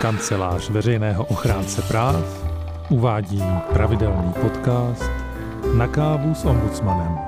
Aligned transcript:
Kancelář 0.00 0.70
veřejného 0.70 1.24
ochránce 1.24 1.82
práv 1.82 2.44
uvádí 2.90 3.42
pravidelný 3.72 4.32
podcast 4.40 5.10
Na 5.76 5.88
kávu 5.88 6.34
s 6.34 6.44
ombudsmanem. 6.44 7.18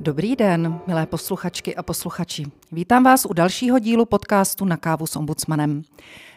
Dobrý 0.00 0.36
den, 0.36 0.80
milé 0.86 1.06
posluchačky 1.06 1.76
a 1.76 1.82
posluchači. 1.82 2.44
Vítám 2.72 3.04
vás 3.04 3.26
u 3.26 3.32
dalšího 3.32 3.78
dílu 3.78 4.04
podcastu 4.04 4.64
Na 4.64 4.76
kávu 4.76 5.06
s 5.06 5.16
ombudsmanem. 5.16 5.82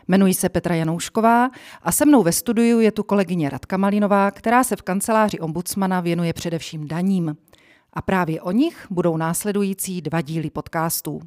Jmenuji 0.08 0.34
se 0.34 0.50
Petra 0.50 0.76
Janoušková 0.76 1.50
a 1.84 1.92
se 1.92 2.06
mnou 2.06 2.24
ve 2.24 2.32
studiu 2.32 2.80
je 2.80 2.92
tu 2.92 3.04
kolegyně 3.04 3.50
Radka 3.50 3.78
Malinová, 3.78 4.32
která 4.32 4.64
se 4.64 4.76
v 4.76 4.82
kanceláři 4.82 5.40
ombudsmana 5.40 6.02
věnuje 6.02 6.34
především 6.34 6.88
daním. 6.88 7.38
A 7.94 8.02
právě 8.02 8.42
o 8.42 8.52
nich 8.52 8.88
budou 8.90 9.18
následující 9.18 10.02
dva 10.02 10.22
díly 10.22 10.50
podcastů. 10.50 11.22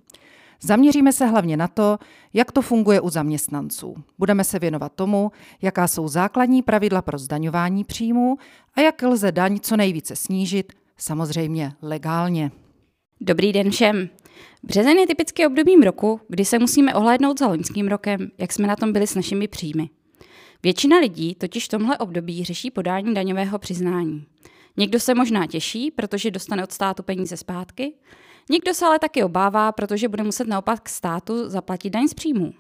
Zaměříme 0.63 1.13
se 1.13 1.27
hlavně 1.27 1.57
na 1.57 1.69
to, 1.69 1.99
jak 2.35 2.53
to 2.53 2.63
funguje 2.63 3.01
u 3.01 3.11
zaměstnanců. 3.11 3.95
Budeme 4.19 4.45
se 4.45 4.59
věnovat 4.59 4.93
tomu, 4.93 5.33
jaká 5.63 5.89
jsou 5.89 6.09
základní 6.09 6.63
pravidla 6.63 7.03
pro 7.03 7.19
zdaňování 7.19 7.85
příjmů 7.85 8.37
a 8.75 8.81
jak 8.81 9.03
lze 9.03 9.33
daň 9.33 9.59
co 9.61 9.77
nejvíce 9.77 10.17
snížit, 10.17 10.73
samozřejmě 10.97 11.73
legálně. 11.83 12.51
Dobrý 13.21 13.53
den 13.53 13.71
všem. 13.71 14.09
Březen 14.63 14.99
je 14.99 15.07
typicky 15.07 15.47
obdobím 15.47 15.83
roku, 15.83 16.21
kdy 16.29 16.45
se 16.45 16.59
musíme 16.59 16.95
ohlédnout 16.95 17.39
za 17.39 17.47
loňským 17.47 17.89
rokem, 17.89 18.31
jak 18.39 18.53
jsme 18.53 18.67
na 18.67 18.77
tom 18.77 18.93
byli 18.93 19.07
s 19.07 19.15
našimi 19.15 19.49
příjmy. 19.49 19.91
Většina 20.63 20.99
lidí 20.99 21.35
totiž 21.35 21.65
v 21.65 21.69
tomhle 21.69 21.99
období 21.99 22.45
řeší 22.45 22.71
podání 22.71 23.15
daňového 23.15 23.59
přiznání. 23.59 24.25
Někdo 24.77 25.01
se 25.01 25.15
možná 25.15 25.47
těší, 25.47 25.91
protože 25.91 26.31
dostane 26.31 26.65
od 26.65 26.73
státu 26.73 27.03
peníze 27.03 27.37
zpátky, 27.37 27.93
někdo 28.51 28.75
se 28.75 28.87
ale 28.87 28.99
taky 28.99 29.25
obává, 29.25 29.73
protože 29.73 30.09
bude 30.09 30.23
muset 30.23 30.49
naopak 30.49 30.89
státu 30.89 31.49
zaplatit 31.49 31.91
daň 31.91 32.09
z 32.09 32.15
příjmů. 32.15 32.53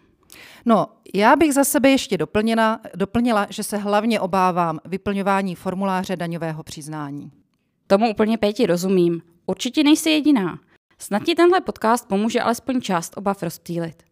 No, 0.64 0.86
já 1.14 1.36
bych 1.36 1.54
za 1.54 1.64
sebe 1.64 1.90
ještě 1.90 2.18
doplnila, 2.18 2.80
doplnila, 2.94 3.46
že 3.50 3.62
se 3.62 3.76
hlavně 3.76 4.20
obávám 4.20 4.78
vyplňování 4.84 5.54
formuláře 5.54 6.16
daňového 6.16 6.62
přiznání. 6.62 7.32
Tomu 7.86 8.10
úplně 8.10 8.38
pěti 8.38 8.66
rozumím. 8.66 9.22
Určitě 9.46 9.84
nejsi 9.84 10.10
jediná. 10.10 10.58
Snad 10.98 11.22
ti 11.22 11.34
tenhle 11.34 11.60
podcast 11.60 12.08
pomůže 12.08 12.40
alespoň 12.40 12.80
část 12.80 13.16
obav 13.16 13.42
rozptýlit. 13.42 14.02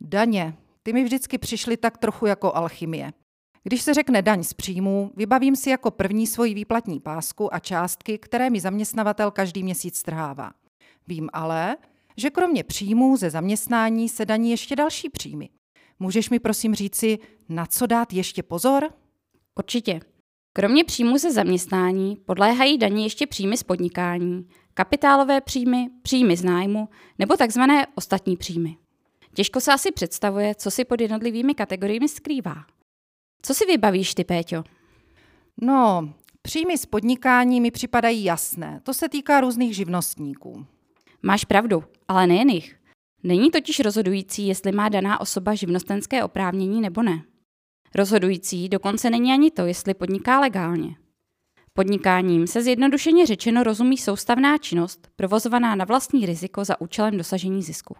Daně, 0.00 0.56
ty 0.82 0.92
mi 0.92 1.04
vždycky 1.04 1.38
přišly 1.38 1.76
tak 1.76 1.98
trochu 1.98 2.26
jako 2.26 2.56
alchymie. 2.56 3.12
Když 3.62 3.82
se 3.82 3.94
řekne 3.94 4.22
daň 4.22 4.42
z 4.42 4.54
příjmů, 4.54 5.10
vybavím 5.16 5.56
si 5.56 5.70
jako 5.70 5.90
první 5.90 6.26
svoji 6.26 6.54
výplatní 6.54 7.00
pásku 7.00 7.54
a 7.54 7.58
částky, 7.58 8.18
které 8.18 8.50
mi 8.50 8.60
zaměstnavatel 8.60 9.30
každý 9.30 9.62
měsíc 9.62 9.96
strhává. 9.98 10.50
Vím 11.10 11.28
ale, 11.32 11.76
že 12.16 12.30
kromě 12.30 12.64
příjmů 12.64 13.16
ze 13.16 13.30
zaměstnání 13.30 14.08
se 14.08 14.26
daní 14.26 14.50
ještě 14.50 14.76
další 14.76 15.08
příjmy. 15.10 15.48
Můžeš 15.98 16.30
mi 16.30 16.38
prosím 16.38 16.74
říci, 16.74 17.18
na 17.48 17.66
co 17.66 17.86
dát 17.86 18.12
ještě 18.12 18.42
pozor? 18.42 18.90
Určitě. 19.58 20.00
Kromě 20.52 20.84
příjmů 20.84 21.18
ze 21.18 21.32
zaměstnání 21.32 22.16
podléhají 22.16 22.78
daní 22.78 23.04
ještě 23.04 23.26
příjmy 23.26 23.56
z 23.56 23.62
podnikání, 23.62 24.48
kapitálové 24.74 25.40
příjmy, 25.40 25.90
příjmy 26.02 26.36
z 26.36 26.44
nájmu 26.44 26.88
nebo 27.18 27.36
takzvané 27.36 27.86
ostatní 27.94 28.36
příjmy. 28.36 28.76
Těžko 29.34 29.60
se 29.60 29.72
asi 29.72 29.92
představuje, 29.92 30.54
co 30.54 30.70
si 30.70 30.84
pod 30.84 31.00
jednotlivými 31.00 31.54
kategoriemi 31.54 32.08
skrývá. 32.08 32.64
Co 33.42 33.54
si 33.54 33.66
vybavíš 33.66 34.14
ty, 34.14 34.24
Péťo? 34.24 34.64
No, 35.62 36.14
příjmy 36.42 36.78
z 36.78 36.86
podnikání 36.86 37.60
mi 37.60 37.70
připadají 37.70 38.24
jasné. 38.24 38.80
To 38.82 38.94
se 38.94 39.08
týká 39.08 39.40
různých 39.40 39.76
živnostníků. 39.76 40.66
Máš 41.22 41.44
pravdu, 41.44 41.84
ale 42.08 42.26
nejen 42.26 42.48
jich. 42.48 42.76
Není 43.22 43.50
totiž 43.50 43.80
rozhodující, 43.80 44.46
jestli 44.46 44.72
má 44.72 44.88
daná 44.88 45.20
osoba 45.20 45.54
živnostenské 45.54 46.24
oprávnění 46.24 46.80
nebo 46.80 47.02
ne. 47.02 47.22
Rozhodující 47.94 48.68
dokonce 48.68 49.10
není 49.10 49.32
ani 49.32 49.50
to, 49.50 49.66
jestli 49.66 49.94
podniká 49.94 50.40
legálně. 50.40 50.96
Podnikáním 51.72 52.46
se 52.46 52.62
zjednodušeně 52.62 53.26
řečeno 53.26 53.62
rozumí 53.62 53.98
soustavná 53.98 54.58
činnost, 54.58 55.08
provozovaná 55.16 55.74
na 55.74 55.84
vlastní 55.84 56.26
riziko 56.26 56.64
za 56.64 56.80
účelem 56.80 57.16
dosažení 57.16 57.62
zisku. 57.62 57.96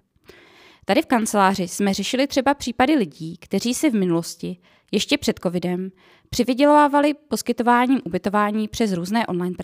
Tady 0.85 1.03
v 1.03 1.07
kanceláři 1.07 1.69
jsme 1.69 1.95
řešili 1.95 2.27
třeba 2.27 2.55
případy 2.55 2.95
lidí, 2.95 3.37
kteří 3.41 3.75
si 3.75 3.91
v 3.91 3.95
minulosti, 3.95 4.57
ještě 4.93 5.19
před 5.19 5.39
covidem, 5.43 5.91
přivydělovávali 6.31 7.15
poskytováním 7.15 8.01
ubytování 8.05 8.69
přes 8.69 8.93
různé 8.93 9.27
online 9.27 9.57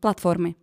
platformy. 0.00 0.54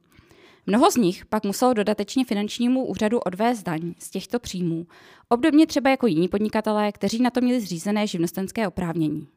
Mnoho 0.69 0.91
z 0.91 0.95
nich 0.95 1.25
pak 1.25 1.44
muselo 1.44 1.73
dodatečně 1.73 2.25
finančnímu 2.25 2.85
úřadu 2.85 3.19
odvést 3.19 3.63
daň 3.63 3.94
z 4.00 4.09
těchto 4.09 4.39
příjmů, 4.39 4.88
obdobně 5.29 5.67
třeba 5.67 5.89
jako 5.89 6.07
jiní 6.07 6.28
podnikatelé, 6.28 6.91
kteří 6.91 7.22
na 7.22 7.29
to 7.29 7.41
měli 7.41 7.61
zřízené 7.61 8.07
živnostenské 8.07 8.67
oprávnění. 8.67 9.22
Uh, 9.22 9.28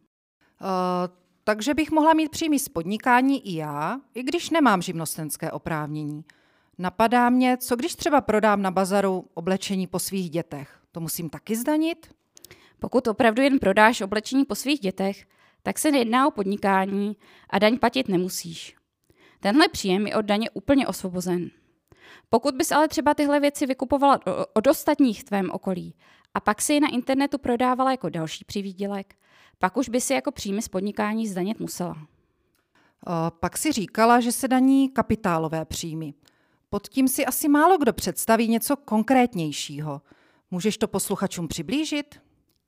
takže 1.45 1.75
bych 1.75 1.91
mohla 1.91 2.15
mít 2.15 2.31
příjmy 2.31 2.59
z 2.59 2.69
podnikání 2.69 3.49
i 3.49 3.57
já, 3.57 4.01
i 4.15 4.23
když 4.23 4.51
nemám 4.51 4.83
živnostenské 4.83 5.53
oprávnění. 5.53 6.25
Napadá 6.79 7.31
mě, 7.31 7.57
co 7.57 7.77
když 7.77 7.95
třeba 7.95 8.21
prodám 8.21 8.63
na 8.63 8.71
bazaru 8.71 9.25
oblečení 9.35 9.87
po 9.87 9.99
svých 9.99 10.31
dětech. 10.31 10.81
To 10.93 11.01
musím 11.01 11.31
taky 11.31 11.57
zdanit? 11.57 12.15
Pokud 12.79 13.07
opravdu 13.07 13.43
jen 13.43 13.59
prodáš 13.59 14.01
oblečení 14.01 14.45
po 14.45 14.55
svých 14.55 14.81
dětech, 14.81 15.27
tak 15.63 15.79
se 15.79 15.91
nejedná 15.91 16.27
o 16.27 16.31
podnikání 16.31 17.17
a 17.51 17.59
daň 17.59 17.79
platit 17.79 18.09
nemusíš. 18.09 18.80
Tenhle 19.41 19.69
příjem 19.69 20.07
je 20.07 20.17
od 20.17 20.23
daně 20.23 20.51
úplně 20.51 20.87
osvobozen. 20.87 21.51
Pokud 22.29 22.55
bys 22.55 22.73
ale 22.73 22.89
třeba 22.89 23.15
tyhle 23.15 23.41
věci 23.41 23.67
vykupovala 23.67 24.21
od 24.55 24.67
ostatních 24.67 25.21
v 25.21 25.25
tvém 25.25 25.51
okolí 25.51 25.95
a 26.35 26.41
pak 26.41 26.63
si 26.63 26.73
je 26.73 26.81
na 26.81 26.89
internetu 26.89 27.39
prodávala 27.39 27.91
jako 27.91 28.09
další 28.09 28.45
přivýdělek, 28.45 29.15
pak 29.59 29.77
už 29.77 29.89
by 29.89 30.01
si 30.01 30.15
jako 30.15 30.33
příjmy 30.33 30.63
z 30.63 30.69
podnikání 30.69 31.29
zdanit 31.29 31.61
musela. 31.61 31.97
Pak 33.41 33.59
si 33.59 33.73
říkala, 33.73 34.21
že 34.21 34.33
se 34.33 34.49
daní 34.49 34.89
kapitálové 34.89 35.65
příjmy. 35.65 36.15
Pod 36.71 36.89
tím 36.89 37.09
si 37.09 37.27
asi 37.27 37.49
málo 37.49 37.79
kdo 37.79 37.93
představí 37.93 38.49
něco 38.49 38.77
konkrétnějšího. 38.77 40.03
Můžeš 40.51 40.79
to 40.79 40.89
posluchačům 40.89 41.49
přiblížit? 41.49 42.21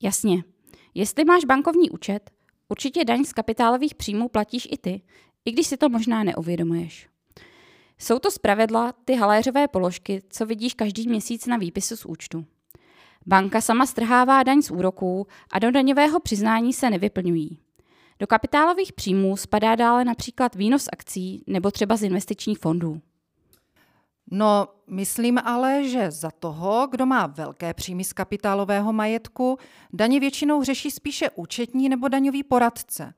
Jasně. 0.03 0.45
Jestli 0.95 1.25
máš 1.25 1.45
bankovní 1.45 1.91
účet, 1.91 2.31
určitě 2.69 3.05
daň 3.05 3.25
z 3.25 3.33
kapitálových 3.33 3.95
příjmů 3.95 4.29
platíš 4.29 4.69
i 4.71 4.79
ty, 4.79 5.03
i 5.45 5.53
když 5.53 5.67
si 5.67 5.77
to 5.77 5.89
možná 5.89 6.25
neuvědomuješ. 6.25 7.09
Jsou 7.99 8.19
to 8.19 8.31
zpravedla 8.31 8.93
ty 9.05 9.15
haléřové 9.15 9.69
položky, 9.69 10.23
co 10.31 10.47
vidíš 10.47 10.75
každý 10.75 11.09
měsíc 11.09 11.47
na 11.47 11.57
výpisu 11.57 11.97
z 11.97 12.05
účtu. 12.05 12.45
Banka 13.27 13.61
sama 13.61 13.87
strhává 13.87 14.43
daň 14.43 14.63
z 14.63 14.71
úroků 14.71 15.27
a 15.53 15.59
do 15.59 15.71
daňového 15.71 16.21
přiznání 16.21 16.73
se 16.73 16.91
nevyplňují. 16.91 17.59
Do 18.19 18.27
kapitálových 18.27 18.93
příjmů 18.93 19.37
spadá 19.37 19.75
dále 19.75 20.05
například 20.05 20.55
výnos 20.55 20.89
akcí 20.93 21.45
nebo 21.47 21.71
třeba 21.71 21.97
z 21.97 22.03
investičních 22.03 22.59
fondů. 22.59 23.01
No, 24.31 24.69
myslím 24.87 25.39
ale, 25.39 25.89
že 25.89 26.11
za 26.11 26.31
toho, 26.31 26.87
kdo 26.91 27.07
má 27.07 27.27
velké 27.27 27.75
příjmy 27.75 28.05
z 28.05 28.13
kapitálového 28.13 28.93
majetku, 28.93 29.59
daně 29.93 30.21
většinou 30.21 30.63
řeší 30.63 30.91
spíše 30.91 31.31
účetní 31.31 31.89
nebo 31.89 32.09
daňový 32.09 32.43
poradce. 32.43 33.15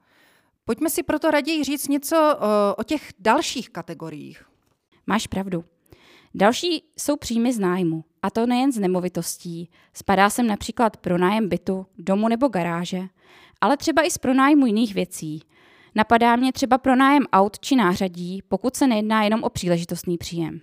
Pojďme 0.65 0.91
si 0.91 1.03
proto 1.03 1.31
raději 1.31 1.65
říct 1.65 1.89
něco 1.89 2.17
o, 2.17 2.75
o 2.75 2.83
těch 2.83 3.13
dalších 3.19 3.71
kategoriích. 3.71 4.45
Máš 5.07 5.27
pravdu. 5.27 5.65
Další 6.35 6.85
jsou 6.99 7.17
příjmy 7.17 7.53
z 7.53 7.59
nájmu, 7.59 8.05
a 8.23 8.31
to 8.31 8.47
nejen 8.47 8.73
z 8.73 8.79
nemovitostí. 8.79 9.71
Spadá 9.93 10.31
sem 10.31 10.47
například 10.47 10.97
pronájem 10.97 11.49
bytu, 11.49 11.87
domu 11.99 12.29
nebo 12.29 12.49
garáže, 12.49 13.03
ale 13.61 13.77
třeba 13.77 14.03
i 14.03 14.11
z 14.11 14.19
pronájmu 14.19 14.67
jiných 14.67 14.95
věcí. 14.95 15.43
Napadá 15.95 16.37
mě 16.37 16.53
třeba 16.53 16.79
pronájem 16.79 17.25
aut 17.33 17.59
či 17.61 17.77
nářadí, 17.77 18.43
pokud 18.49 18.77
se 18.77 18.87
nejedná 18.87 19.23
jenom 19.23 19.43
o 19.43 19.51
příležitostný 19.51 20.19
příjem. 20.19 20.61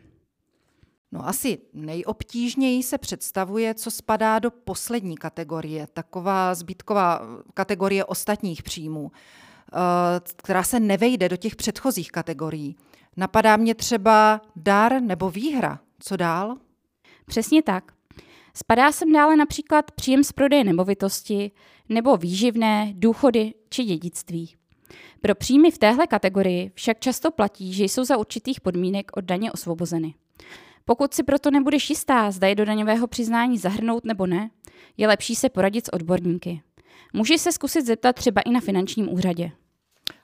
No 1.12 1.28
asi 1.28 1.58
nejobtížněji 1.74 2.84
se 2.84 2.98
představuje, 2.98 3.74
co 3.74 3.92
spadá 3.92 4.40
do 4.40 4.52
poslední 4.52 5.18
kategorie, 5.18 5.88
taková 5.88 6.56
zbytková 6.56 7.22
kategorie 7.54 8.06
ostatních 8.06 8.64
příjmů, 8.64 9.12
eh, 9.14 9.41
která 10.36 10.64
se 10.64 10.80
nevejde 10.80 11.30
do 11.30 11.38
těch 11.38 11.56
předchozích 11.56 12.12
kategorií. 12.12 12.76
Napadá 13.18 13.58
mě 13.58 13.76
třeba 13.76 14.42
dar 14.56 15.02
nebo 15.02 15.30
výhra. 15.30 15.80
Co 16.00 16.18
dál? 16.18 16.58
Přesně 17.26 17.64
tak. 17.64 17.92
Spadá 18.54 18.92
sem 18.92 19.14
dále 19.14 19.36
například 19.36 19.92
příjem 19.92 20.24
z 20.24 20.32
prodeje 20.32 20.64
nemovitosti 20.64 21.52
nebo 21.90 22.18
výživné, 22.18 22.94
důchody 22.96 23.54
či 23.70 23.84
dědictví. 23.84 24.56
Pro 25.22 25.36
příjmy 25.36 25.72
v 25.72 25.78
téhle 25.78 26.08
kategorii 26.08 26.72
však 26.76 27.00
často 27.00 27.32
platí, 27.32 27.74
že 27.74 27.84
jsou 27.84 28.04
za 28.04 28.18
určitých 28.18 28.62
podmínek 28.62 29.12
od 29.18 29.26
daně 29.26 29.52
osvobozeny. 29.52 30.14
Pokud 30.86 31.14
si 31.14 31.24
proto 31.24 31.52
nebudeš 31.52 31.90
jistá, 31.90 32.32
zda 32.32 32.48
je 32.48 32.56
do 32.56 32.66
daňového 32.66 33.08
přiznání 33.08 33.58
zahrnout 33.58 34.06
nebo 34.06 34.28
ne, 34.28 34.50
je 34.98 35.08
lepší 35.08 35.36
se 35.36 35.50
poradit 35.50 35.86
s 35.86 35.94
odborníky. 35.94 36.62
Můžeš 37.14 37.42
se 37.42 37.52
zkusit 37.52 37.86
zeptat 37.86 38.16
třeba 38.16 38.42
i 38.42 38.52
na 38.52 38.60
finančním 38.60 39.14
úřadě. 39.14 39.52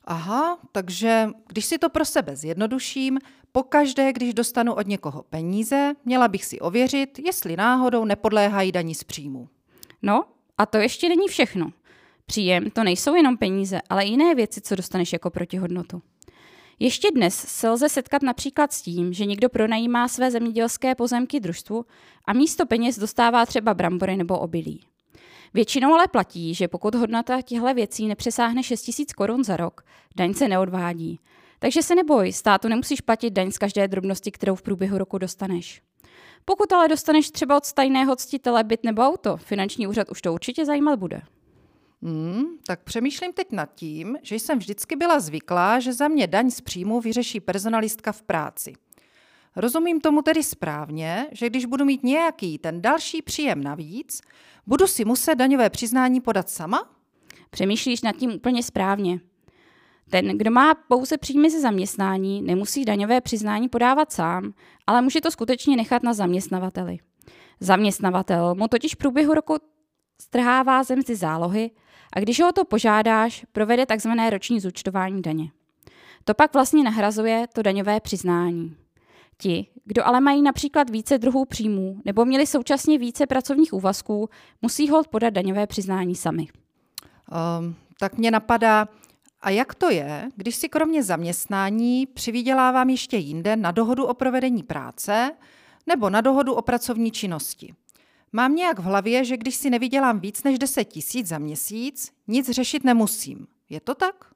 Aha, 0.09 0.59
takže 0.71 1.29
když 1.47 1.65
si 1.65 1.77
to 1.77 1.89
pro 1.89 2.05
sebe 2.05 2.35
zjednoduším, 2.35 3.19
pokaždé, 3.51 4.13
když 4.13 4.33
dostanu 4.33 4.73
od 4.73 4.87
někoho 4.87 5.23
peníze, 5.23 5.93
měla 6.05 6.27
bych 6.27 6.45
si 6.45 6.59
ověřit, 6.59 7.19
jestli 7.19 7.57
náhodou 7.57 8.05
nepodléhají 8.05 8.71
daní 8.71 8.95
z 8.95 9.03
příjmu. 9.03 9.49
No, 10.01 10.25
a 10.57 10.65
to 10.65 10.77
ještě 10.77 11.09
není 11.09 11.27
všechno. 11.27 11.71
Příjem 12.25 12.69
to 12.69 12.83
nejsou 12.83 13.15
jenom 13.15 13.37
peníze, 13.37 13.81
ale 13.89 14.03
i 14.03 14.09
jiné 14.09 14.35
věci, 14.35 14.61
co 14.61 14.75
dostaneš 14.75 15.13
jako 15.13 15.29
protihodnotu. 15.29 16.01
Ještě 16.79 17.11
dnes 17.11 17.35
se 17.35 17.69
lze 17.69 17.89
setkat 17.89 18.21
například 18.21 18.73
s 18.73 18.81
tím, 18.81 19.13
že 19.13 19.25
někdo 19.25 19.49
pronajímá 19.49 20.07
své 20.07 20.31
zemědělské 20.31 20.95
pozemky 20.95 21.39
družstvu 21.39 21.85
a 22.25 22.33
místo 22.33 22.65
peněz 22.65 22.99
dostává 22.99 23.45
třeba 23.45 23.73
brambory 23.73 24.17
nebo 24.17 24.39
obilí. 24.39 24.85
Většinou 25.53 25.93
ale 25.93 26.07
platí, 26.07 26.53
že 26.53 26.67
pokud 26.67 26.95
hodnota 26.95 27.41
těchto 27.41 27.73
věcí 27.73 28.07
nepřesáhne 28.07 28.63
6 28.63 28.87
000 28.99 29.05
korun 29.17 29.43
za 29.43 29.57
rok, 29.57 29.81
daň 30.15 30.33
se 30.33 30.47
neodvádí. 30.47 31.19
Takže 31.59 31.83
se 31.83 31.95
neboj, 31.95 32.33
státu 32.33 32.67
nemusíš 32.67 33.01
platit 33.01 33.29
daň 33.29 33.51
z 33.51 33.57
každé 33.57 33.87
drobnosti, 33.87 34.31
kterou 34.31 34.55
v 34.55 34.61
průběhu 34.61 34.97
roku 34.97 35.17
dostaneš. 35.17 35.81
Pokud 36.45 36.71
ale 36.73 36.87
dostaneš 36.87 37.31
třeba 37.31 37.57
od 37.57 37.65
stajného 37.65 38.15
ctitele 38.15 38.63
byt 38.63 38.83
nebo 38.83 39.01
auto, 39.01 39.37
finanční 39.37 39.87
úřad 39.87 40.09
už 40.09 40.21
to 40.21 40.33
určitě 40.33 40.65
zajímat 40.65 40.99
bude. 40.99 41.21
Hmm, 42.01 42.45
tak 42.67 42.83
přemýšlím 42.83 43.33
teď 43.33 43.51
nad 43.51 43.75
tím, 43.75 44.17
že 44.21 44.35
jsem 44.35 44.59
vždycky 44.59 44.95
byla 44.95 45.19
zvyklá, 45.19 45.79
že 45.79 45.93
za 45.93 46.07
mě 46.07 46.27
daň 46.27 46.51
z 46.51 46.61
příjmu 46.61 47.01
vyřeší 47.01 47.39
personalistka 47.39 48.11
v 48.11 48.21
práci. 48.21 48.73
Rozumím 49.59 50.01
tomu 50.01 50.21
tedy 50.21 50.43
správně, 50.43 51.27
že 51.31 51.49
když 51.49 51.65
budu 51.65 51.85
mít 51.85 52.03
nějaký 52.03 52.57
ten 52.57 52.81
další 52.81 53.21
příjem 53.21 53.63
navíc, 53.63 54.21
budu 54.67 54.87
si 54.87 55.05
muset 55.05 55.35
daňové 55.35 55.69
přiznání 55.69 56.21
podat 56.21 56.49
sama? 56.49 56.89
Přemýšlíš 57.49 58.01
nad 58.01 58.15
tím 58.15 58.33
úplně 58.33 58.63
správně. 58.63 59.19
Ten, 60.09 60.37
kdo 60.37 60.51
má 60.51 60.75
pouze 60.75 61.17
příjmy 61.17 61.49
ze 61.49 61.61
zaměstnání, 61.61 62.41
nemusí 62.41 62.85
daňové 62.85 63.21
přiznání 63.21 63.69
podávat 63.69 64.11
sám, 64.11 64.53
ale 64.87 65.01
může 65.01 65.21
to 65.21 65.31
skutečně 65.31 65.77
nechat 65.77 66.03
na 66.03 66.13
zaměstnavateli. 66.13 66.97
Zaměstnavatel 67.59 68.55
mu 68.55 68.67
totiž 68.67 68.95
v 68.95 68.97
průběhu 68.97 69.33
roku 69.33 69.55
strhává 70.21 70.83
zem 70.83 71.01
z 71.01 71.15
zálohy 71.15 71.71
a 72.13 72.19
když 72.19 72.41
ho 72.41 72.51
to 72.51 72.65
požádáš, 72.65 73.45
provede 73.51 73.85
tzv. 73.85 74.09
roční 74.29 74.59
zúčtování 74.59 75.21
daně. 75.21 75.51
To 76.23 76.33
pak 76.33 76.53
vlastně 76.53 76.83
nahrazuje 76.83 77.47
to 77.53 77.61
daňové 77.61 77.99
přiznání. 77.99 78.86
Ti, 79.37 79.67
kdo 79.85 80.07
ale 80.07 80.21
mají 80.21 80.41
například 80.41 80.89
více 80.89 81.17
druhů 81.17 81.45
příjmů 81.45 82.01
nebo 82.05 82.25
měli 82.25 82.47
současně 82.47 82.97
více 82.97 83.27
pracovních 83.27 83.73
úvazků, 83.73 84.29
musí 84.61 84.89
hold 84.89 85.07
podat 85.07 85.29
daňové 85.29 85.67
přiznání 85.67 86.15
sami. 86.15 86.47
Um, 87.59 87.75
tak 87.99 88.17
mě 88.17 88.31
napadá, 88.31 88.87
a 89.41 89.49
jak 89.49 89.75
to 89.75 89.89
je, 89.89 90.29
když 90.35 90.55
si 90.55 90.69
kromě 90.69 91.03
zaměstnání 91.03 92.05
přivydělávám 92.05 92.89
ještě 92.89 93.17
jinde 93.17 93.55
na 93.55 93.71
dohodu 93.71 94.05
o 94.05 94.13
provedení 94.13 94.63
práce 94.63 95.31
nebo 95.87 96.09
na 96.09 96.21
dohodu 96.21 96.53
o 96.53 96.61
pracovní 96.61 97.11
činnosti? 97.11 97.73
Mám 98.31 98.55
nějak 98.55 98.79
v 98.79 98.83
hlavě, 98.83 99.25
že 99.25 99.37
když 99.37 99.55
si 99.55 99.69
nevydělám 99.69 100.19
víc 100.19 100.43
než 100.43 100.59
10 100.59 100.85
tisíc 100.85 101.27
za 101.27 101.37
měsíc, 101.37 102.11
nic 102.27 102.49
řešit 102.49 102.83
nemusím. 102.83 103.47
Je 103.69 103.81
to 103.81 103.95
tak? 103.95 104.31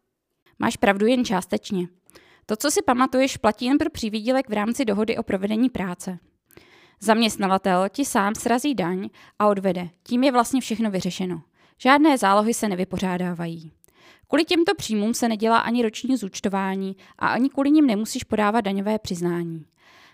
Máš 0.59 0.77
pravdu 0.77 1.05
jen 1.05 1.25
částečně. 1.25 1.87
To, 2.51 2.55
co 2.55 2.71
si 2.71 2.81
pamatuješ, 2.81 3.37
platí 3.37 3.65
jen 3.65 3.77
pro 3.77 3.89
přivýdělek 3.89 4.49
v 4.49 4.53
rámci 4.53 4.85
dohody 4.85 5.17
o 5.17 5.23
provedení 5.23 5.69
práce. 5.69 6.19
Zaměstnavatel 6.99 7.89
ti 7.89 8.05
sám 8.05 8.35
srazí 8.35 8.75
daň 8.75 9.09
a 9.39 9.47
odvede. 9.47 9.89
Tím 10.03 10.23
je 10.23 10.31
vlastně 10.31 10.61
všechno 10.61 10.91
vyřešeno. 10.91 11.41
Žádné 11.77 12.17
zálohy 12.17 12.53
se 12.53 12.69
nevypořádávají. 12.69 13.71
Kvůli 14.27 14.45
těmto 14.45 14.75
příjmům 14.75 15.13
se 15.13 15.29
nedělá 15.29 15.57
ani 15.59 15.81
roční 15.83 16.17
zúčtování 16.17 16.97
a 17.19 17.27
ani 17.27 17.49
kvůli 17.49 17.71
nim 17.71 17.87
nemusíš 17.87 18.23
podávat 18.23 18.61
daňové 18.61 18.99
přiznání. 18.99 19.65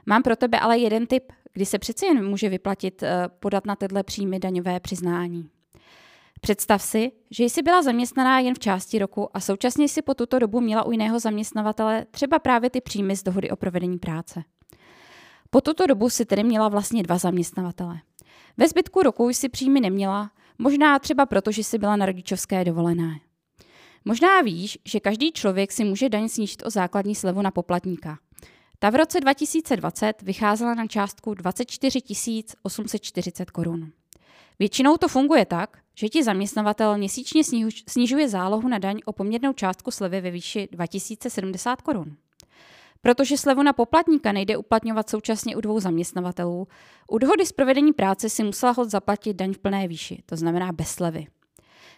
Mám 0.06 0.24
pro 0.24 0.36
tebe 0.36 0.60
ale 0.60 0.78
jeden 0.78 1.07
tip, 1.07 1.31
kdy 1.54 1.66
se 1.66 1.80
přeci 1.80 2.06
jen 2.06 2.30
může 2.30 2.50
vyplatit 2.50 3.01
uh, 3.01 3.07
podat 3.40 3.66
na 3.66 3.75
tyhle 3.75 4.04
příjmy 4.04 4.40
daňové 4.40 4.80
přiznání. 4.80 5.50
Představ 6.47 6.83
si, 6.83 7.11
že 7.31 7.44
jsi 7.44 7.61
byla 7.61 7.81
zaměstnaná 7.81 8.39
jen 8.39 8.55
v 8.55 8.59
části 8.59 8.99
roku 8.99 9.38
a 9.38 9.39
současně 9.39 9.88
jsi 9.88 10.01
po 10.01 10.13
tuto 10.13 10.39
dobu 10.39 10.61
měla 10.61 10.83
u 10.83 10.91
jiného 10.91 11.19
zaměstnavatele 11.19 12.05
třeba 12.11 12.39
právě 12.39 12.69
ty 12.69 12.81
příjmy 12.81 13.15
z 13.15 13.23
dohody 13.23 13.49
o 13.49 13.55
provedení 13.55 13.97
práce. 13.99 14.44
Po 15.49 15.61
tuto 15.61 15.88
dobu 15.88 16.09
si 16.09 16.25
tedy 16.25 16.44
měla 16.44 16.69
vlastně 16.69 17.03
dva 17.03 17.17
zaměstnavatele. 17.17 17.99
Ve 18.57 18.67
zbytku 18.67 19.03
roku 19.03 19.29
jsi 19.29 19.49
příjmy 19.49 19.79
neměla, 19.79 20.31
možná 20.57 20.99
třeba 20.99 21.25
proto, 21.25 21.51
že 21.51 21.63
jsi 21.63 21.77
byla 21.77 21.95
na 21.95 22.05
rodičovské 22.05 22.65
dovolené. 22.65 23.19
Možná 24.05 24.41
víš, 24.41 24.79
že 24.85 24.99
každý 24.99 25.31
člověk 25.31 25.71
si 25.71 25.83
může 25.83 26.09
daň 26.09 26.29
snížit 26.29 26.63
o 26.65 26.69
základní 26.69 27.15
slevu 27.15 27.41
na 27.41 27.51
poplatníka. 27.51 28.17
Ta 28.79 28.89
v 28.89 28.95
roce 28.95 29.19
2020 29.19 30.21
vycházela 30.21 30.73
na 30.73 30.88
částku 30.88 31.33
24 31.33 31.99
840 32.61 33.51
korun. 33.51 33.91
Většinou 34.59 34.97
to 34.97 35.07
funguje 35.07 35.45
tak, 35.45 35.77
že 35.99 36.09
ti 36.09 36.23
zaměstnavatel 36.23 36.97
měsíčně 36.97 37.41
snižuje 37.89 38.29
zálohu 38.29 38.67
na 38.67 38.77
daň 38.77 38.99
o 39.05 39.13
poměrnou 39.13 39.53
částku 39.53 39.91
slevy 39.91 40.21
ve 40.21 40.31
výši 40.31 40.67
2070 40.71 41.81
korun. 41.81 42.15
Protože 43.01 43.38
slevu 43.38 43.63
na 43.63 43.73
poplatníka 43.73 44.31
nejde 44.31 44.57
uplatňovat 44.57 45.09
současně 45.09 45.55
u 45.55 45.61
dvou 45.61 45.79
zaměstnavatelů, 45.79 46.67
u 47.11 47.17
dohody 47.17 47.45
s 47.45 47.51
provedení 47.51 47.94
práce 47.94 48.29
si 48.29 48.44
musela 48.44 48.71
hod 48.71 48.89
zaplatit 48.89 49.33
daň 49.33 49.53
v 49.53 49.57
plné 49.57 49.88
výši, 49.88 50.23
to 50.25 50.35
znamená 50.35 50.71
bez 50.71 50.89
slevy. 50.89 51.27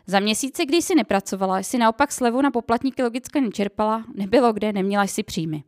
Za 0.07 0.19
měsíce, 0.19 0.65
kdy 0.65 0.77
jsi 0.77 0.95
nepracovala, 0.95 1.59
jsi 1.59 1.77
naopak 1.77 2.11
slevu 2.11 2.41
na 2.41 2.51
poplatníky 2.51 3.03
logicky 3.03 3.41
nečerpala, 3.41 4.05
nebylo 4.15 4.53
kde, 4.53 4.73
neměla 4.73 5.03
jsi 5.03 5.23
příjmy. 5.23 5.63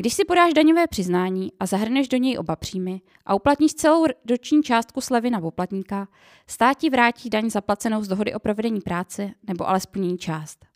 Když 0.00 0.14
si 0.14 0.24
podáš 0.24 0.54
daňové 0.54 0.86
přiznání 0.86 1.52
a 1.60 1.66
zahrneš 1.66 2.08
do 2.08 2.16
něj 2.16 2.38
oba 2.38 2.56
příjmy 2.56 3.00
a 3.26 3.34
uplatníš 3.34 3.74
celou 3.74 4.06
roční 4.30 4.62
částku 4.62 5.00
slevy 5.00 5.30
na 5.30 5.40
poplatníka, 5.40 6.08
stát 6.46 6.78
ti 6.78 6.90
vrátí 6.90 7.30
daň 7.30 7.50
zaplacenou 7.50 8.02
z 8.02 8.08
dohody 8.08 8.34
o 8.34 8.38
provedení 8.38 8.80
práce 8.80 9.30
nebo 9.46 9.68
alespoň 9.68 10.04
její 10.04 10.18
část. 10.18 10.66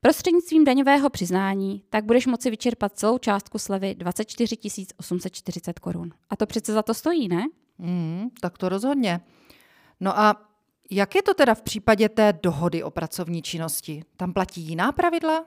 Prostřednictvím 0.00 0.64
daňového 0.64 1.10
přiznání 1.10 1.82
tak 1.90 2.04
budeš 2.04 2.26
moci 2.26 2.50
vyčerpat 2.50 2.98
celou 2.98 3.18
částku 3.18 3.58
slevy 3.58 3.94
24 3.94 4.56
840 4.96 5.78
korun. 5.78 6.10
A 6.30 6.36
to 6.36 6.46
přece 6.46 6.72
za 6.72 6.82
to 6.82 6.94
stojí, 6.94 7.28
ne? 7.28 7.46
Mm, 7.78 8.28
tak 8.40 8.58
to 8.58 8.68
rozhodně. 8.68 9.20
No 10.00 10.18
a 10.18 10.48
jak 10.90 11.14
je 11.14 11.22
to 11.22 11.34
teda 11.34 11.54
v 11.54 11.62
případě 11.62 12.08
té 12.08 12.32
dohody 12.42 12.82
o 12.82 12.90
pracovní 12.90 13.42
činnosti? 13.42 14.02
Tam 14.16 14.32
platí 14.32 14.60
jiná 14.60 14.92
pravidla? 14.92 15.46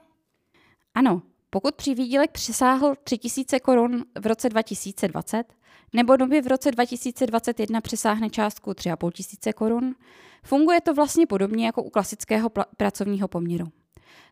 Ano, 0.94 1.22
pokud 1.54 1.74
přivýdělek 1.74 2.30
přesáhl 2.30 2.94
3000 3.04 3.60
korun 3.60 4.04
v 4.20 4.26
roce 4.26 4.48
2020 4.48 5.44
nebo 5.92 6.16
doby 6.16 6.40
v 6.40 6.46
roce 6.46 6.70
2021 6.70 7.80
přesáhne 7.80 8.30
částku 8.30 8.74
3500 8.74 9.54
korun, 9.54 9.94
funguje 10.42 10.80
to 10.80 10.94
vlastně 10.94 11.26
podobně 11.26 11.66
jako 11.66 11.82
u 11.82 11.90
klasického 11.90 12.50
pracovního 12.76 13.28
poměru. 13.28 13.64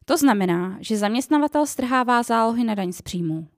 To 0.04 0.16
znamená, 0.16 0.78
že 0.80 0.96
zaměstnavatel 0.96 1.66
strhává 1.66 2.22
zálohy 2.22 2.64
na 2.64 2.74
daň 2.74 2.92
z 2.92 3.02
příjmů. 3.02 3.48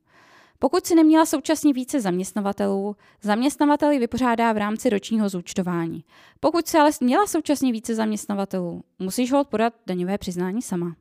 Pokud 0.59 0.87
si 0.87 0.95
neměla 0.95 1.27
současně 1.27 1.73
více 1.73 2.01
zaměstnavatelů, 2.01 2.97
zaměstnavatel 3.23 3.91
ji 3.91 3.99
vypořádá 3.99 4.53
v 4.53 4.57
rámci 4.57 4.91
ročního 4.91 5.29
zúčtování. 5.29 6.05
Pokud 6.41 6.69
si 6.69 6.79
ale 6.79 6.91
měla 7.01 7.27
současně 7.27 7.73
více 7.73 7.95
zaměstnavatelů, 7.95 8.85
musíš 8.99 9.33
ho 9.33 9.45
podat 9.45 9.75
daňové 9.87 10.19
přiznání 10.19 10.63
sama. 10.63 10.97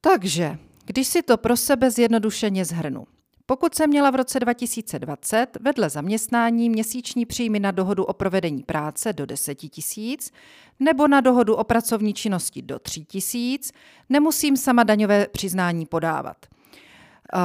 Takže, 0.00 0.58
když 0.84 1.08
si 1.08 1.22
to 1.22 1.36
pro 1.36 1.56
sebe 1.56 1.90
zjednodušeně 1.90 2.64
zhrnu. 2.64 3.04
Pokud 3.46 3.74
jsem 3.74 3.90
měla 3.90 4.10
v 4.10 4.14
roce 4.14 4.40
2020 4.40 5.56
vedle 5.60 5.90
zaměstnání 5.90 6.70
měsíční 6.70 7.26
příjmy 7.26 7.60
na 7.60 7.70
dohodu 7.70 8.04
o 8.04 8.12
provedení 8.12 8.62
práce 8.62 9.12
do 9.12 9.26
10 9.26 9.54
tisíc 9.54 10.32
nebo 10.80 11.08
na 11.08 11.20
dohodu 11.20 11.54
o 11.54 11.64
pracovní 11.64 12.14
činnosti 12.14 12.62
do 12.62 12.78
3 12.78 13.04
tisíc, 13.04 13.72
nemusím 14.08 14.56
sama 14.56 14.84
daňové 14.84 15.26
přiznání 15.26 15.86
podávat. 15.86 16.36
Uh, 17.34 17.40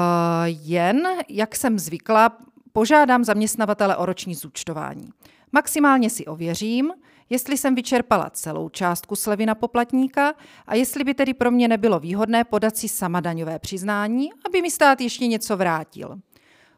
jen, 0.45 1.07
jak 1.29 1.55
jsem 1.55 1.79
zvykla, 1.79 2.37
požádám 2.73 3.23
zaměstnavatele 3.23 3.97
o 3.97 4.05
roční 4.05 4.35
zúčtování. 4.35 5.09
Maximálně 5.51 6.09
si 6.09 6.25
ověřím, 6.25 6.91
jestli 7.29 7.57
jsem 7.57 7.75
vyčerpala 7.75 8.29
celou 8.29 8.69
částku 8.69 9.15
slevy 9.15 9.45
na 9.45 9.55
poplatníka 9.55 10.33
a 10.67 10.75
jestli 10.75 11.03
by 11.03 11.13
tedy 11.13 11.33
pro 11.33 11.51
mě 11.51 11.67
nebylo 11.67 11.99
výhodné 11.99 12.43
podat 12.43 12.77
si 12.77 12.89
sama 12.89 13.19
daňové 13.19 13.59
přiznání, 13.59 14.29
aby 14.45 14.61
mi 14.61 14.71
stát 14.71 15.01
ještě 15.01 15.27
něco 15.27 15.57
vrátil. 15.57 16.19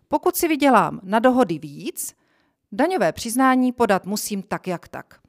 Pokud 0.08 0.36
si 0.36 0.48
vydělám 0.48 1.00
na 1.04 1.20
dohody 1.20 1.60
víc, 1.60 2.16
daňové 2.72 3.12
přiznání 3.12 3.72
podat 3.72 4.06
musím 4.06 4.42
tak 4.42 4.68
jak 4.68 4.88
tak. 4.88 5.20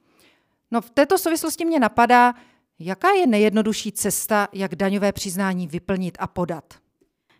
No 0.71 0.81
v 0.81 0.89
této 0.89 1.17
souvislosti 1.17 1.65
mě 1.65 1.79
napadá, 1.79 2.33
jaká 2.79 3.11
je 3.11 3.27
nejjednodušší 3.27 3.91
cesta, 3.91 4.47
jak 4.53 4.75
daňové 4.75 5.11
přiznání 5.11 5.67
vyplnit 5.67 6.17
a 6.19 6.27
podat. 6.27 6.73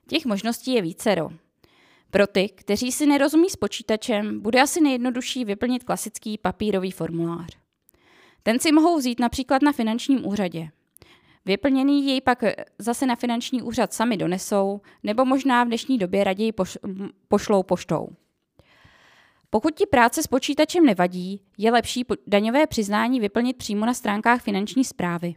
Těch 0.07 0.25
možností 0.25 0.73
je 0.73 0.81
vícero. 0.81 1.29
Pro 2.11 2.27
ty, 2.27 2.49
kteří 2.49 2.91
si 2.91 3.05
nerozumí 3.05 3.49
s 3.49 3.55
počítačem, 3.55 4.41
bude 4.41 4.61
asi 4.61 4.81
nejjednodušší 4.81 5.45
vyplnit 5.45 5.83
klasický 5.83 6.37
papírový 6.37 6.91
formulář. 6.91 7.60
Ten 8.43 8.59
si 8.59 8.71
mohou 8.71 8.97
vzít 8.97 9.19
například 9.19 9.61
na 9.61 9.71
finančním 9.71 10.27
úřadě. 10.27 10.69
Vyplněný 11.45 12.07
jej 12.07 12.21
pak 12.21 12.43
zase 12.79 13.05
na 13.05 13.15
finanční 13.15 13.61
úřad 13.61 13.93
sami 13.93 14.17
donesou, 14.17 14.81
nebo 15.03 15.25
možná 15.25 15.63
v 15.63 15.67
dnešní 15.67 15.97
době 15.97 16.23
raději 16.23 16.53
pošlou 17.27 17.63
poštou. 17.63 18.07
Pokud 19.49 19.75
ti 19.75 19.85
práce 19.85 20.23
s 20.23 20.27
počítačem 20.27 20.85
nevadí, 20.85 21.41
je 21.57 21.71
lepší 21.71 22.05
daňové 22.27 22.67
přiznání 22.67 23.19
vyplnit 23.19 23.57
přímo 23.57 23.85
na 23.85 23.93
stránkách 23.93 24.41
finanční 24.41 24.83
zprávy. 24.83 25.35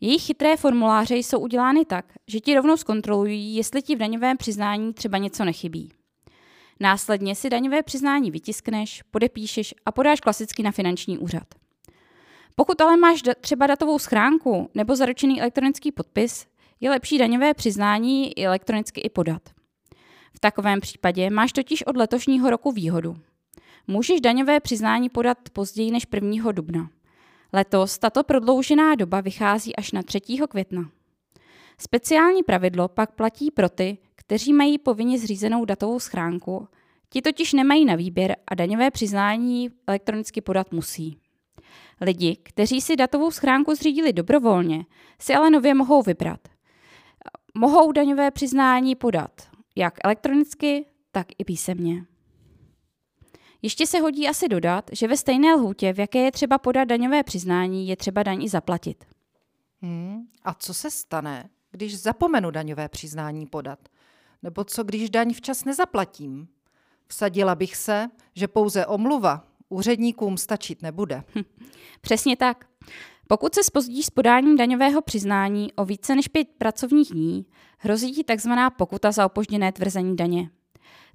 Jejich 0.00 0.22
chytré 0.22 0.56
formuláře 0.56 1.16
jsou 1.16 1.38
udělány 1.38 1.84
tak, 1.84 2.12
že 2.28 2.40
ti 2.40 2.54
rovnou 2.54 2.76
zkontrolují, 2.76 3.56
jestli 3.56 3.82
ti 3.82 3.96
v 3.96 3.98
daňovém 3.98 4.36
přiznání 4.36 4.94
třeba 4.94 5.18
něco 5.18 5.44
nechybí. 5.44 5.92
Následně 6.80 7.34
si 7.34 7.50
daňové 7.50 7.82
přiznání 7.82 8.30
vytiskneš, 8.30 9.02
podepíšeš 9.10 9.74
a 9.86 9.92
podáš 9.92 10.20
klasicky 10.20 10.62
na 10.62 10.70
finanční 10.70 11.18
úřad. 11.18 11.61
Pokud 12.54 12.80
ale 12.80 12.96
máš 12.96 13.22
třeba 13.40 13.66
datovou 13.66 13.98
schránku 13.98 14.70
nebo 14.74 14.96
zaručený 14.96 15.40
elektronický 15.40 15.92
podpis, 15.92 16.46
je 16.80 16.90
lepší 16.90 17.18
daňové 17.18 17.54
přiznání 17.54 18.38
i 18.38 18.44
elektronicky 18.44 19.00
i 19.00 19.08
podat. 19.08 19.42
V 20.34 20.40
takovém 20.40 20.80
případě 20.80 21.30
máš 21.30 21.52
totiž 21.52 21.86
od 21.86 21.96
letošního 21.96 22.50
roku 22.50 22.72
výhodu. 22.72 23.16
Můžeš 23.86 24.20
daňové 24.20 24.60
přiznání 24.60 25.08
podat 25.08 25.38
později 25.52 25.90
než 25.90 26.06
1. 26.14 26.52
dubna. 26.52 26.90
Letos 27.52 27.98
tato 27.98 28.24
prodloužená 28.24 28.94
doba 28.94 29.20
vychází 29.20 29.76
až 29.76 29.92
na 29.92 30.02
3. 30.02 30.20
května. 30.48 30.90
Speciální 31.78 32.42
pravidlo 32.42 32.88
pak 32.88 33.12
platí 33.12 33.50
pro 33.50 33.68
ty, 33.68 33.98
kteří 34.14 34.52
mají 34.52 34.78
povinně 34.78 35.18
zřízenou 35.18 35.64
datovou 35.64 36.00
schránku, 36.00 36.68
ti 37.10 37.22
totiž 37.22 37.52
nemají 37.52 37.84
na 37.84 37.94
výběr 37.94 38.36
a 38.48 38.54
daňové 38.54 38.90
přiznání 38.90 39.70
elektronicky 39.86 40.40
podat 40.40 40.72
musí. 40.72 41.21
Lidi, 42.00 42.36
kteří 42.36 42.80
si 42.80 42.96
datovou 42.96 43.30
schránku 43.30 43.74
zřídili 43.74 44.12
dobrovolně, 44.12 44.86
si 45.18 45.34
ale 45.34 45.50
nově 45.50 45.74
mohou 45.74 46.02
vybrat. 46.02 46.40
Mohou 47.54 47.92
daňové 47.92 48.30
přiznání 48.30 48.94
podat 48.94 49.52
jak 49.76 49.94
elektronicky, 50.04 50.84
tak 51.12 51.26
i 51.38 51.44
písemně. 51.44 52.04
Ještě 53.62 53.86
se 53.86 54.00
hodí 54.00 54.28
asi 54.28 54.48
dodat, 54.48 54.90
že 54.92 55.08
ve 55.08 55.16
stejné 55.16 55.54
lhůtě, 55.54 55.92
v 55.92 55.98
jaké 55.98 56.18
je 56.18 56.32
třeba 56.32 56.58
podat 56.58 56.84
daňové 56.84 57.22
přiznání, 57.22 57.88
je 57.88 57.96
třeba 57.96 58.22
daň 58.22 58.42
i 58.42 58.48
zaplatit. 58.48 59.04
Hmm, 59.82 60.26
a 60.42 60.54
co 60.54 60.74
se 60.74 60.90
stane, 60.90 61.50
když 61.70 61.98
zapomenu 61.98 62.50
daňové 62.50 62.88
přiznání 62.88 63.46
podat? 63.46 63.78
Nebo 64.42 64.64
co, 64.64 64.84
když 64.84 65.10
daň 65.10 65.34
včas 65.34 65.64
nezaplatím? 65.64 66.48
Vsadila 67.06 67.54
bych 67.54 67.76
se, 67.76 68.08
že 68.34 68.48
pouze 68.48 68.86
omluva 68.86 69.46
úředníkům 69.72 70.36
stačit 70.36 70.82
nebude. 70.82 71.22
Hm, 71.34 71.42
přesně 72.00 72.36
tak. 72.36 72.64
Pokud 73.26 73.54
se 73.54 73.64
spozdíš 73.64 74.06
s 74.06 74.10
podáním 74.10 74.56
daňového 74.56 75.02
přiznání 75.02 75.72
o 75.72 75.84
více 75.84 76.14
než 76.14 76.28
pět 76.28 76.48
pracovních 76.58 77.10
dní, 77.12 77.46
hrozí 77.78 78.12
ti 78.12 78.24
tzv. 78.24 78.50
pokuta 78.76 79.12
za 79.12 79.26
opožděné 79.26 79.72
tvrzení 79.72 80.16
daně. 80.16 80.50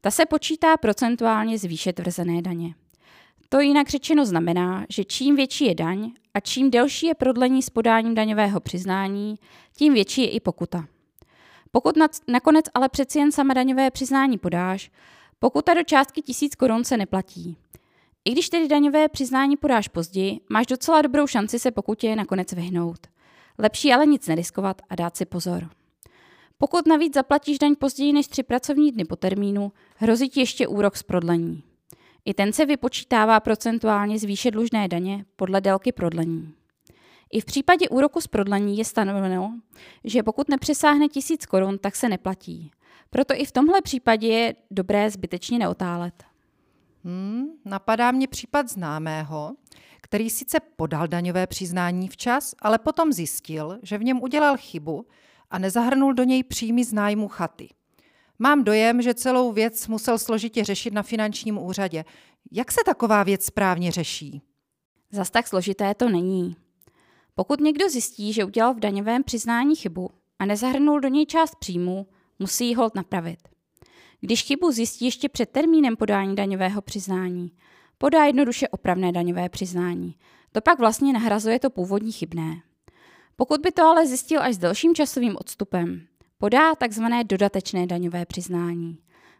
Ta 0.01 0.11
se 0.11 0.25
počítá 0.25 0.77
procentuálně 0.77 1.57
z 1.57 1.63
výše 1.63 1.93
tvrzené 1.93 2.41
daně. 2.41 2.75
To 3.49 3.59
jinak 3.59 3.89
řečeno 3.89 4.25
znamená, 4.25 4.85
že 4.89 5.03
čím 5.03 5.35
větší 5.35 5.65
je 5.65 5.75
daň 5.75 6.11
a 6.33 6.39
čím 6.39 6.71
delší 6.71 7.07
je 7.07 7.15
prodlení 7.15 7.61
s 7.61 7.69
podáním 7.69 8.15
daňového 8.15 8.59
přiznání, 8.59 9.35
tím 9.77 9.93
větší 9.93 10.21
je 10.21 10.29
i 10.29 10.39
pokuta. 10.39 10.87
Pokud 11.71 11.95
nakonec 12.27 12.65
ale 12.73 12.89
přeci 12.89 13.19
jen 13.19 13.31
sama 13.31 13.53
daňové 13.53 13.91
přiznání 13.91 14.37
podáš, 14.37 14.91
pokuta 15.39 15.73
do 15.73 15.83
částky 15.83 16.21
1000 16.21 16.55
korun 16.55 16.83
se 16.83 16.97
neplatí. 16.97 17.57
I 18.27 18.31
když 18.31 18.49
tedy 18.49 18.67
daňové 18.67 19.09
přiznání 19.09 19.57
podáš 19.57 19.87
později, 19.87 20.39
máš 20.49 20.65
docela 20.65 21.01
dobrou 21.01 21.27
šanci 21.27 21.59
se 21.59 21.71
pokutě 21.71 22.15
nakonec 22.15 22.53
vyhnout. 22.53 23.07
Lepší 23.57 23.93
ale 23.93 24.05
nic 24.05 24.27
neriskovat 24.27 24.81
a 24.89 24.95
dát 24.95 25.17
si 25.17 25.25
pozor. 25.25 25.69
Pokud 26.57 26.87
navíc 26.87 27.13
zaplatíš 27.13 27.59
daň 27.59 27.75
později 27.75 28.13
než 28.13 28.27
tři 28.27 28.43
pracovní 28.43 28.91
dny 28.91 29.05
po 29.05 29.15
termínu, 29.15 29.71
hrozí 29.95 30.29
ti 30.29 30.39
ještě 30.39 30.67
úrok 30.67 30.97
z 30.97 31.03
prodlení. 31.03 31.63
I 32.25 32.33
ten 32.33 32.53
se 32.53 32.65
vypočítává 32.65 33.39
procentuálně 33.39 34.19
z 34.19 34.23
výše 34.23 34.51
dlužné 34.51 34.87
daně 34.87 35.25
podle 35.35 35.61
délky 35.61 35.91
prodlení. 35.91 36.53
I 37.31 37.41
v 37.41 37.45
případě 37.45 37.89
úroku 37.89 38.21
z 38.21 38.27
prodlení 38.27 38.77
je 38.77 38.85
stanoveno, 38.85 39.59
že 40.03 40.23
pokud 40.23 40.49
nepřesáhne 40.49 41.07
tisíc 41.07 41.45
korun, 41.45 41.77
tak 41.77 41.95
se 41.95 42.09
neplatí. 42.09 42.71
Proto 43.09 43.33
i 43.37 43.45
v 43.45 43.51
tomhle 43.51 43.81
případě 43.81 44.27
je 44.27 44.55
dobré 44.71 45.11
zbytečně 45.11 45.59
neotálet. 45.59 46.26
Hmm, 47.03 47.45
napadá 47.65 48.11
mě 48.11 48.27
případ 48.27 48.69
známého, 48.69 49.55
který 50.01 50.29
sice 50.29 50.59
podal 50.75 51.07
daňové 51.07 51.47
přiznání 51.47 52.07
včas, 52.07 52.55
ale 52.59 52.77
potom 52.77 53.13
zjistil, 53.13 53.79
že 53.83 53.97
v 53.97 54.03
něm 54.03 54.21
udělal 54.21 54.57
chybu 54.57 55.05
a 55.49 55.59
nezahrnul 55.59 56.13
do 56.13 56.23
něj 56.23 56.43
příjmy 56.43 56.83
z 56.83 56.93
nájmu 56.93 57.27
chaty. 57.27 57.69
Mám 58.39 58.63
dojem, 58.63 59.01
že 59.01 59.13
celou 59.13 59.51
věc 59.51 59.87
musel 59.87 60.19
složitě 60.19 60.63
řešit 60.63 60.93
na 60.93 61.03
finančním 61.03 61.57
úřadě. 61.57 62.05
Jak 62.51 62.71
se 62.71 62.79
taková 62.85 63.23
věc 63.23 63.45
správně 63.45 63.91
řeší? 63.91 64.41
Zas 65.11 65.29
tak 65.29 65.47
složité 65.47 65.95
to 65.95 66.09
není. 66.09 66.55
Pokud 67.35 67.59
někdo 67.59 67.89
zjistí, 67.89 68.33
že 68.33 68.45
udělal 68.45 68.73
v 68.73 68.79
daňovém 68.79 69.23
přiznání 69.23 69.75
chybu 69.75 70.09
a 70.39 70.45
nezahrnul 70.45 70.99
do 70.99 71.07
něj 71.07 71.25
část 71.25 71.55
příjmu, 71.55 72.07
musí 72.39 72.67
ji 72.67 72.75
hold 72.75 72.95
napravit. 72.95 73.56
Když 74.21 74.43
chybu 74.43 74.71
zjistí 74.71 75.05
ještě 75.05 75.29
před 75.29 75.49
termínem 75.49 75.95
podání 75.95 76.35
daňového 76.35 76.81
přiznání, 76.81 77.51
podá 77.97 78.25
jednoduše 78.25 78.67
opravné 78.67 79.11
daňové 79.11 79.49
přiznání. 79.49 80.15
To 80.51 80.61
pak 80.61 80.79
vlastně 80.79 81.13
nahrazuje 81.13 81.59
to 81.59 81.69
původní 81.69 82.11
chybné. 82.11 82.61
Pokud 83.35 83.61
by 83.61 83.71
to 83.71 83.83
ale 83.83 84.07
zjistil 84.07 84.41
až 84.41 84.55
s 84.55 84.57
delším 84.57 84.95
časovým 84.95 85.37
odstupem, 85.39 86.07
podá 86.37 86.75
tzv. 86.75 87.03
dodatečné 87.23 87.87
daňové 87.87 88.25
přiznání. 88.25 88.97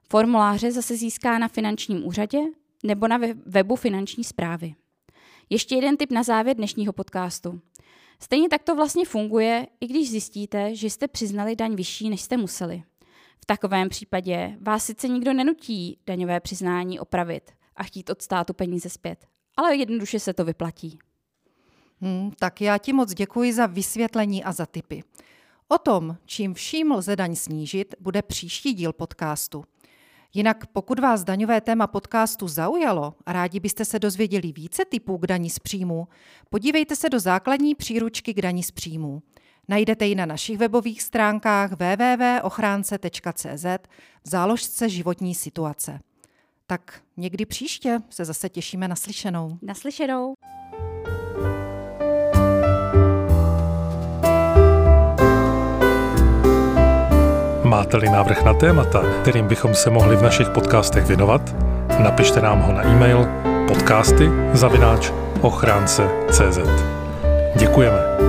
Formuláře 0.09 0.71
zase 0.71 0.95
získá 0.95 1.39
na 1.39 1.47
finančním 1.47 2.07
úřadě 2.07 2.39
nebo 2.83 3.07
na 3.07 3.19
webu 3.45 3.75
finanční 3.75 4.23
zprávy. 4.23 4.75
Ještě 5.49 5.75
jeden 5.75 5.97
tip 5.97 6.11
na 6.11 6.23
závěr 6.23 6.55
dnešního 6.55 6.93
podcastu. 6.93 7.61
Stejně 8.19 8.49
tak 8.49 8.63
to 8.63 8.75
vlastně 8.75 9.05
funguje, 9.05 9.67
i 9.81 9.87
když 9.87 10.09
zjistíte, 10.09 10.75
že 10.75 10.89
jste 10.89 11.07
přiznali 11.07 11.55
daň 11.55 11.75
vyšší, 11.75 12.09
než 12.09 12.21
jste 12.21 12.37
museli. 12.37 12.83
V 13.41 13.45
takovém 13.45 13.89
případě 13.89 14.57
vás 14.61 14.85
sice 14.85 15.07
nikdo 15.07 15.33
nenutí 15.33 15.97
daňové 16.07 16.39
přiznání 16.39 16.99
opravit 16.99 17.51
a 17.75 17.83
chtít 17.83 18.09
od 18.09 18.21
státu 18.21 18.53
peníze 18.53 18.89
zpět, 18.89 19.25
ale 19.57 19.75
jednoduše 19.75 20.19
se 20.19 20.33
to 20.33 20.45
vyplatí. 20.45 20.99
Hmm, 22.01 22.31
tak 22.39 22.61
já 22.61 22.77
ti 22.77 22.93
moc 22.93 23.13
děkuji 23.13 23.53
za 23.53 23.65
vysvětlení 23.65 24.43
a 24.43 24.51
za 24.51 24.65
tipy. 24.65 25.03
O 25.67 25.77
tom, 25.77 26.17
čím 26.25 26.53
vším 26.53 26.91
lze 26.91 27.15
daň 27.15 27.35
snížit, 27.35 27.95
bude 27.99 28.21
příští 28.21 28.73
díl 28.73 28.93
podcastu. 28.93 29.63
Jinak 30.33 30.67
pokud 30.67 30.99
vás 30.99 31.23
daňové 31.23 31.61
téma 31.61 31.87
podcastu 31.87 32.47
zaujalo 32.47 33.13
a 33.25 33.33
rádi 33.33 33.59
byste 33.59 33.85
se 33.85 33.99
dozvěděli 33.99 34.51
více 34.51 34.85
typů 34.85 35.17
k 35.17 35.27
daní 35.27 35.49
z 35.49 35.59
příjmu, 35.59 36.07
podívejte 36.49 36.95
se 36.95 37.09
do 37.09 37.19
základní 37.19 37.75
příručky 37.75 38.33
k 38.33 38.41
daní 38.41 38.63
z 38.63 38.71
příjmu. 38.71 39.21
Najdete 39.69 40.05
ji 40.05 40.15
na 40.15 40.25
našich 40.25 40.57
webových 40.57 41.01
stránkách 41.01 41.71
www.ochránce.cz 41.71 43.65
v 44.23 44.29
záložce 44.29 44.89
životní 44.89 45.35
situace. 45.35 45.99
Tak 46.67 47.01
někdy 47.17 47.45
příště 47.45 47.99
se 48.09 48.25
zase 48.25 48.49
těšíme 48.49 48.87
na 48.87 48.95
slyšenou. 48.95 49.57
Naslyšenou. 49.61 50.33
Máte-li 57.63 58.09
návrh 58.09 58.43
na 58.43 58.53
témata, 58.53 59.03
kterým 59.21 59.47
bychom 59.47 59.75
se 59.75 59.89
mohli 59.89 60.15
v 60.15 60.21
našich 60.21 60.49
podcastech 60.49 61.05
věnovat, 61.05 61.55
napište 61.99 62.41
nám 62.41 62.61
ho 62.61 62.73
na 62.73 62.83
e-mail 62.83 63.27
podcasty 63.67 64.29
zavináč 64.53 65.11
ochránce.cz. 65.41 66.59
Děkujeme. 67.59 68.26